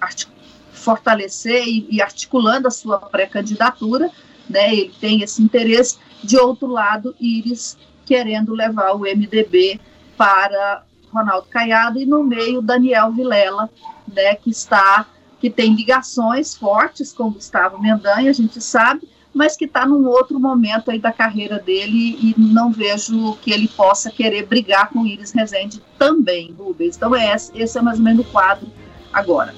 fortalecer 0.71 1.67
e, 1.67 1.87
e, 1.89 2.01
articulando 2.01 2.67
a 2.67 2.71
sua 2.71 2.97
pré-candidatura, 2.99 4.09
né, 4.49 4.73
ele 4.73 4.93
tem 4.99 5.21
esse 5.21 5.41
interesse. 5.41 5.97
De 6.23 6.37
outro 6.37 6.67
lado, 6.67 7.15
Iris 7.19 7.77
querendo 8.05 8.53
levar 8.53 8.93
o 8.93 8.99
MDB 8.99 9.79
para 10.17 10.83
Ronaldo 11.11 11.47
Caiado 11.49 11.99
e 11.99 12.05
no 12.05 12.23
meio 12.23 12.61
Daniel 12.61 13.11
Vilela, 13.11 13.69
né, 14.07 14.35
que 14.35 14.49
está 14.49 15.05
que 15.43 15.49
tem 15.49 15.75
ligações 15.75 16.55
fortes 16.55 17.11
com 17.11 17.29
Gustavo 17.29 17.77
Mendanha, 17.77 18.29
a 18.29 18.33
gente 18.33 18.61
sabe, 18.61 19.09
mas 19.33 19.57
que 19.57 19.65
está 19.65 19.85
num 19.85 20.07
outro 20.07 20.39
momento 20.39 20.89
aí 20.89 20.97
da 20.97 21.11
carreira 21.11 21.59
dele 21.59 22.17
e 22.21 22.33
não 22.37 22.71
vejo 22.71 23.35
que 23.41 23.51
ele 23.51 23.67
possa 23.67 24.09
querer 24.09 24.45
brigar 24.45 24.87
com 24.87 25.05
Iris 25.05 25.33
Rezende 25.33 25.83
também, 25.99 26.55
Rubens. 26.57 26.95
Então 26.95 27.13
é 27.13 27.35
esse, 27.35 27.77
é 27.77 27.81
mais 27.81 27.97
ou 27.97 28.05
menos 28.05 28.25
o 28.25 28.29
quadro 28.29 28.69
agora. 29.11 29.53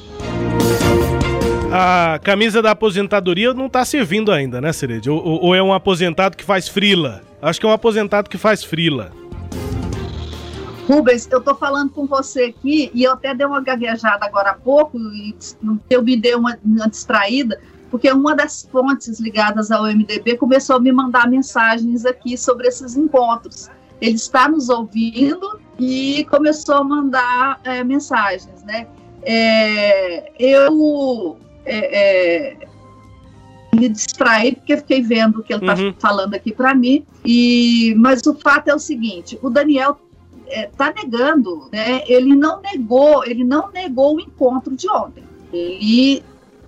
A 1.72 2.18
camisa 2.24 2.64
da 2.64 2.72
aposentadoria 2.72 3.54
não 3.54 3.68
está 3.68 3.86
servindo 3.86 4.32
ainda, 4.32 4.60
né, 4.60 4.74
Cereja? 4.74 5.12
Ou, 5.12 5.24
ou, 5.24 5.54
é 5.54 5.62
um 5.62 5.72
aposentado 5.72 6.36
que 6.36 6.44
faz 6.44 6.68
frila? 6.68 7.22
Acho 7.40 7.60
que 7.60 7.66
é 7.68 7.70
um 7.70 7.74
aposentado 7.74 8.28
que 8.28 8.40
faz 8.40 8.64
frila. 8.64 9.12
Rubens, 10.88 11.28
eu 11.32 11.40
estou 11.40 11.56
falando 11.56 11.90
com 11.92 12.06
você 12.06 12.46
aqui 12.46 12.92
e 12.94 13.04
eu 13.04 13.14
até 13.14 13.34
dei 13.34 13.46
uma 13.46 13.62
gaguejada 13.62 14.26
agora 14.26 14.52
há 14.52 14.54
pouco 14.54 14.98
e 15.00 15.36
eu 15.90 16.04
me 16.04 16.16
dei 16.16 16.36
uma, 16.36 16.58
uma 16.64 16.88
distraída, 16.88 17.60
porque 17.90 18.12
uma 18.12 18.36
das 18.36 18.68
fontes 18.72 19.20
ligadas 19.20 19.72
ao 19.72 19.86
MDB 19.86 20.38
começou 20.38 20.76
a 20.76 20.80
me 20.80 20.92
mandar 20.92 21.28
mensagens 21.28 22.06
aqui 22.06 22.38
sobre 22.38 22.68
esses 22.68 22.96
encontros. 22.96 23.70
Ele 24.00 24.16
está 24.16 24.48
nos 24.48 24.70
ouvindo 24.70 25.60
e 25.80 26.26
começou 26.30 26.76
a 26.76 26.84
mandar 26.84 27.60
é, 27.64 27.84
mensagens, 27.84 28.64
né? 28.64 28.88
É, 29.24 30.32
eu 30.38 31.38
é, 31.66 32.58
é 32.60 32.68
me 33.76 33.90
distraí 33.90 34.56
porque 34.56 34.78
fiquei 34.78 35.02
vendo 35.02 35.40
o 35.40 35.44
que 35.44 35.54
ele 35.54 35.66
está 35.70 35.82
uhum. 35.82 35.94
falando 36.00 36.34
aqui 36.34 36.52
para 36.54 36.74
mim. 36.74 37.06
E 37.26 37.94
mas 37.98 38.26
o 38.26 38.34
fato 38.36 38.70
é 38.70 38.76
o 38.76 38.80
seguinte: 38.80 39.38
o 39.42 39.50
Daniel 39.50 39.98
está 40.48 40.90
é, 40.90 40.94
negando, 40.94 41.70
né? 41.72 42.04
Ele 42.08 42.36
não 42.36 42.62
negou, 42.62 43.26
ele 43.26 43.44
não 43.44 43.72
negou 43.72 44.16
o 44.16 44.20
encontro 44.20 44.76
de 44.76 44.90
ontem. 44.90 45.24
Ele 45.52 46.24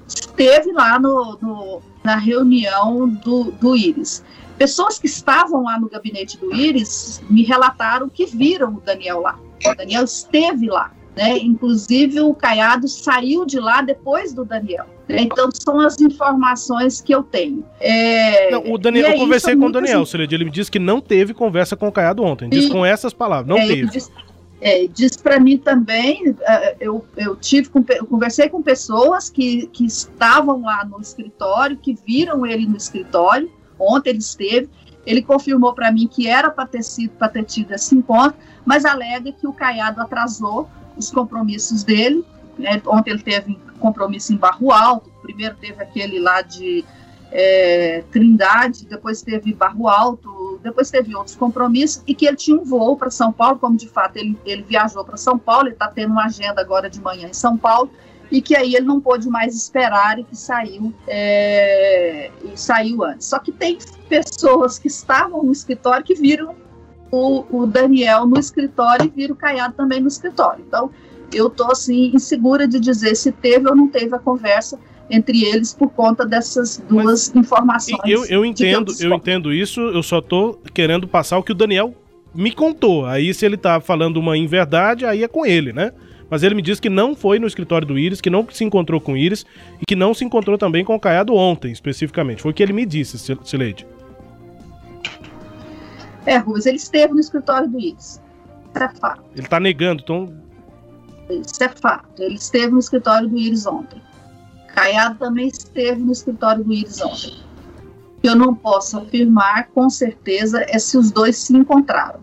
esteve 0.08 0.72
lá 0.72 1.00
no, 1.00 1.38
no 1.42 1.82
na 2.04 2.16
reunião 2.16 3.10
do, 3.10 3.52
do 3.52 3.76
Íris. 3.76 4.24
Pessoas 4.58 4.98
que 4.98 5.08
estavam 5.08 5.64
lá 5.64 5.78
no 5.78 5.90
gabinete 5.90 6.38
do 6.38 6.56
Íris 6.56 7.22
me 7.30 7.44
relataram 7.44 8.08
que 8.08 8.26
viram 8.26 8.76
o 8.76 8.82
Daniel 8.82 9.20
lá. 9.20 9.38
O 9.66 9.76
Daniel 9.76 10.06
esteve 10.06 10.68
lá. 10.68 10.94
Né? 11.16 11.38
Inclusive, 11.40 12.22
o 12.22 12.34
Caiado 12.34 12.88
saiu 12.88 13.46
de 13.46 13.60
lá 13.60 13.82
depois 13.82 14.34
do 14.34 14.46
Daniel. 14.46 14.86
Então, 15.10 15.50
são 15.54 15.80
as 15.80 16.00
informações 16.02 17.02
que 17.02 17.14
eu 17.14 17.24
tenho. 17.24 17.64
É... 17.80 18.52
Não, 18.52 18.74
o 18.74 18.78
Daniel, 18.78 19.10
eu 19.10 19.14
é 19.14 19.18
conversei 19.18 19.56
com 19.56 19.68
o 19.68 19.72
Daniel, 19.72 20.02
assim... 20.02 20.18
ele 20.20 20.46
me 20.46 20.52
disse 20.52 20.70
que 20.70 20.80
não 20.80 21.00
teve 21.00 21.34
conversa 21.34 21.76
com 21.76 21.88
o 21.88 21.92
Caiado 21.92 22.24
ontem. 22.24 22.50
Diz 22.50 22.66
e... 22.66 22.70
com 22.70 22.86
essas 22.86 23.14
palavras, 23.14 23.48
não 23.48 23.58
é, 23.58 23.68
teve. 23.68 23.88
Diz, 23.88 24.12
é, 24.60 24.88
diz 24.88 25.16
para 25.16 25.40
mim 25.40 25.58
também, 25.58 26.36
é, 26.42 26.76
eu, 26.80 27.06
eu 27.16 27.36
tive 27.36 27.70
eu 27.90 28.06
conversei 28.06 28.50
com 28.50 28.62
pessoas 28.62 29.30
que, 29.30 29.68
que 29.68 29.86
estavam 29.86 30.62
lá 30.62 30.84
no 30.84 31.00
escritório, 31.00 31.78
que 31.78 31.96
viram 32.06 32.46
ele 32.46 32.66
no 32.66 32.76
escritório, 32.76 33.52
ontem 33.80 34.10
ele 34.10 34.20
esteve, 34.20 34.70
ele 35.06 35.22
confirmou 35.22 35.74
para 35.74 35.92
mim 35.92 36.08
que 36.08 36.28
era 36.28 36.50
para 36.50 36.66
ter 36.66 36.84
sido 36.84 37.12
para 37.12 37.30
ter 37.30 37.44
tido 37.44 37.72
esse 37.72 37.96
encontro, 37.96 38.38
mas 38.66 38.84
alega 38.84 39.32
que 39.32 39.48
o 39.48 39.54
Caiado 39.54 40.02
atrasou 40.02 40.68
os 40.98 41.12
compromissos 41.12 41.84
dele. 41.84 42.26
Né? 42.58 42.82
Ontem 42.86 43.12
ele 43.12 43.24
teve 43.24 43.60
compromisso 43.80 44.34
em 44.34 44.38
Barro 44.38 44.72
Alto, 44.72 45.12
primeiro 45.22 45.56
teve 45.56 45.82
aquele 45.82 46.20
lá 46.20 46.42
de 46.42 46.84
é, 47.32 48.04
Trindade, 48.12 48.86
depois 48.86 49.22
teve 49.22 49.54
Barro 49.54 49.88
Alto, 49.88 50.60
depois 50.64 50.90
teve 50.90 51.16
outros 51.16 51.36
compromissos, 51.36 52.02
e 52.08 52.16
que 52.16 52.26
ele 52.26 52.38
tinha 52.38 52.58
um 52.58 52.64
voo 52.64 52.98
para 52.98 53.10
São 53.10 53.32
Paulo, 53.32 53.60
como 53.60 53.78
de 53.78 53.88
fato 53.88 54.18
ele, 54.18 54.38
ele 54.46 54.64
viajou 54.64 55.04
para 55.04 55.18
São 55.18 55.38
Paulo, 55.38 55.68
ele 55.68 55.76
está 55.76 55.88
tendo 55.88 56.12
uma 56.12 56.26
agenda 56.26 56.62
agora 56.62 56.90
de 56.90 57.00
manhã 57.02 57.28
em 57.28 57.34
São 57.34 57.58
Paulo, 57.58 57.92
e 58.30 58.42
que 58.42 58.56
aí 58.56 58.76
ele 58.76 58.86
não 58.86 59.00
pôde 59.00 59.30
mais 59.30 59.56
esperar 59.56 60.20
e 60.20 60.24
que 60.24 60.36
saiu 60.36 60.94
é, 61.08 62.30
e 62.44 62.58
saiu 62.58 63.04
antes. 63.04 63.28
Só 63.28 63.40
que 63.40 63.54
tem 63.54 63.78
pessoas 64.10 64.78
que 64.78 64.88
estavam 64.88 65.44
no 65.44 65.52
escritório 65.52 66.04
que 66.04 66.14
viram 66.14 66.56
o, 67.10 67.46
o 67.50 67.66
Daniel 67.66 68.26
no 68.26 68.38
escritório 68.38 69.06
e 69.06 69.10
vira 69.10 69.32
o 69.32 69.36
Caiado 69.36 69.76
também 69.76 70.02
no 70.02 70.10
escritório. 70.10 70.64
Então, 70.68 70.92
eu 71.34 71.48
estou 71.48 71.72
assim 71.72 72.12
insegura 72.14 72.68
de 72.68 72.80
dizer 72.80 73.16
se 73.16 73.32
teve 73.32 73.68
ou 73.70 73.76
não 73.76 73.88
teve 73.88 74.16
a 74.16 74.20
conversa 74.20 74.80
entre 75.10 75.44
eles 75.46 75.74
por 75.74 75.90
conta 75.90 76.26
dessas 76.26 76.78
duas 76.90 77.32
Mas, 77.34 77.36
informações. 77.36 78.00
Eu, 78.06 78.26
eu 78.26 78.46
entendo, 78.46 78.94
eu, 79.00 79.14
entendo 79.14 79.54
isso. 79.54 79.80
Eu 79.80 80.04
só 80.04 80.20
estou 80.20 80.62
querendo 80.74 81.08
passar 81.08 81.38
o 81.38 81.44
que 81.44 81.52
o 81.52 81.56
Daniel 81.56 81.94
me 82.36 82.52
contou. 82.52 83.06
Aí 83.06 83.34
se 83.34 83.46
ele 83.46 83.56
está 83.56 83.80
falando 83.80 84.18
uma 84.18 84.38
inverdade, 84.38 85.06
aí 85.06 85.24
é 85.24 85.28
com 85.28 85.46
ele, 85.46 85.72
né? 85.72 85.92
Mas 86.30 86.44
ele 86.44 86.56
me 86.56 86.62
disse 86.62 86.82
que 86.82 86.90
não 86.90 87.16
foi 87.16 87.40
no 87.40 87.48
escritório 87.48 87.88
do 87.88 87.98
Iris, 87.98 88.20
que 88.20 88.30
não 88.30 88.46
se 88.52 88.64
encontrou 88.64 89.00
com 89.00 89.14
o 89.14 89.18
Iris 89.18 89.46
e 89.82 89.86
que 89.86 89.96
não 89.96 90.14
se 90.14 90.26
encontrou 90.26 90.58
também 90.58 90.84
com 90.84 90.94
o 90.94 91.00
Caiado 91.00 91.34
ontem, 91.34 91.72
especificamente. 91.72 92.42
Foi 92.42 92.52
o 92.52 92.54
que 92.54 92.62
ele 92.62 92.74
me 92.74 92.86
disse, 92.86 93.18
Sileide. 93.46 93.88
É, 96.26 96.38
Rubens, 96.38 96.66
ele 96.66 96.76
esteve 96.76 97.14
no 97.14 97.20
escritório 97.22 97.70
do 97.70 97.80
Iris. 97.80 98.22
É 98.76 98.90
fato. 99.00 99.24
Ele 99.34 99.46
está 99.46 99.60
negando, 99.60 100.02
então. 100.04 100.47
Isso 101.30 101.64
é 101.64 101.70
fato. 101.70 102.22
Ele 102.22 102.36
esteve 102.36 102.72
no 102.72 102.80
escritório 102.80 103.28
do 103.28 103.38
Iris 103.38 103.66
ontem. 103.66 104.02
Caiado 104.74 105.18
também 105.18 105.48
esteve 105.48 106.02
no 106.02 106.12
escritório 106.12 106.64
do 106.64 106.74
Iris 106.74 107.02
ontem. 107.02 107.34
Eu 108.24 108.36
não 108.36 108.54
posso 108.54 108.98
afirmar 108.98 109.70
com 109.74 109.90
certeza 109.90 110.66
é 110.68 110.80
se 110.80 110.98
os 110.98 111.12
dois 111.12 111.38
se 111.38 111.56
encontraram. 111.56 112.20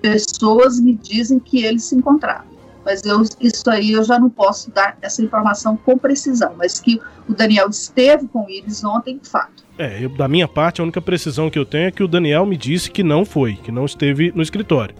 Pessoas 0.00 0.80
me 0.80 0.94
dizem 0.94 1.38
que 1.38 1.64
eles 1.64 1.84
se 1.84 1.94
encontraram. 1.94 2.54
Mas 2.84 3.02
eu, 3.04 3.22
isso 3.40 3.70
aí 3.70 3.92
eu 3.92 4.04
já 4.04 4.18
não 4.18 4.28
posso 4.28 4.70
dar 4.70 4.98
essa 5.00 5.22
informação 5.22 5.76
com 5.76 5.96
precisão. 5.96 6.54
Mas 6.56 6.78
que 6.78 7.00
o 7.28 7.32
Daniel 7.32 7.68
esteve 7.70 8.28
com 8.28 8.44
o 8.44 8.50
Iris 8.50 8.84
ontem, 8.84 9.18
fato. 9.22 9.64
É, 9.78 10.04
eu, 10.04 10.10
da 10.10 10.28
minha 10.28 10.46
parte, 10.46 10.80
a 10.80 10.84
única 10.84 11.00
precisão 11.00 11.50
que 11.50 11.58
eu 11.58 11.64
tenho 11.64 11.88
é 11.88 11.90
que 11.90 12.02
o 12.02 12.08
Daniel 12.08 12.46
me 12.46 12.56
disse 12.56 12.90
que 12.90 13.02
não 13.02 13.24
foi, 13.24 13.54
que 13.54 13.72
não 13.72 13.86
esteve 13.86 14.30
no 14.34 14.42
escritório. 14.42 14.94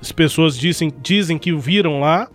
As 0.00 0.12
pessoas 0.12 0.56
dizem, 0.56 0.92
dizem 1.02 1.38
que 1.38 1.52
o 1.52 1.58
viram 1.58 2.00
lá, 2.00 2.28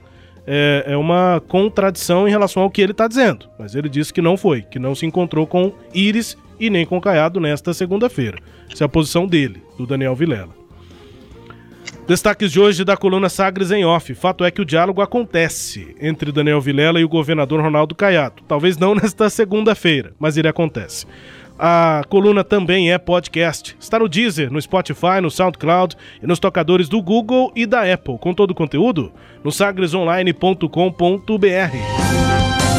é, 0.52 0.94
é 0.94 0.98
uma 0.98 1.40
contradição 1.48 2.28
em 2.28 2.32
relação 2.32 2.64
ao 2.64 2.72
que 2.72 2.82
ele 2.82 2.92
está 2.92 3.08
dizendo. 3.08 3.48
Mas 3.60 3.76
ele 3.76 3.88
disse 3.88 4.12
que 4.12 4.22
não 4.22 4.36
foi, 4.36 4.64
que 4.64 4.80
não 4.80 4.96
se 4.96 5.06
encontrou 5.06 5.46
com 5.46 5.72
Iris 5.94 6.36
e 6.60 6.72
nem 6.72 6.88
com 6.88 7.00
Caiado 7.00 7.40
nesta 7.40 7.72
segunda-feira. 7.72 8.40
Essa 8.72 8.84
é 8.84 8.86
a 8.86 8.90
posição 8.90 9.28
dele, 9.28 9.62
do 9.78 9.86
Daniel 9.86 10.16
Vilela. 10.16 10.58
Destaques 12.08 12.52
de 12.52 12.60
hoje 12.60 12.84
da 12.84 12.98
coluna 12.98 13.30
Sagres 13.30 13.70
em 13.70 13.86
Off. 13.86 14.16
Fato 14.16 14.44
é 14.44 14.50
que 14.50 14.62
o 14.62 14.66
diálogo 14.66 15.00
acontece 15.00 15.96
entre 16.02 16.32
Daniel 16.32 16.60
Vilela 16.60 17.00
e 17.00 17.04
o 17.04 17.10
governador 17.10 17.62
Ronaldo 17.62 17.94
Caiado. 17.94 18.42
Talvez 18.48 18.76
não 18.76 18.96
nesta 18.98 19.30
segunda-feira, 19.30 20.14
mas 20.18 20.36
ele 20.36 20.48
acontece. 20.48 21.06
A 21.60 22.04
coluna 22.08 22.42
também 22.42 22.90
é 22.90 22.98
podcast. 22.98 23.76
Está 23.78 24.00
no 24.00 24.08
Deezer, 24.08 24.50
no 24.50 24.62
Spotify, 24.62 25.20
no 25.22 25.30
SoundCloud 25.30 25.98
e 26.24 26.28
nos 26.28 26.40
tocadores 26.40 26.88
do 26.88 27.02
Google 27.02 27.52
e 27.54 27.66
da 27.66 27.82
Apple. 27.92 28.18
Com 28.18 28.34
todo 28.34 28.52
o 28.52 28.56
conteúdo 28.56 29.12
no 29.44 29.52
sagresonline.com.br. 29.52 30.70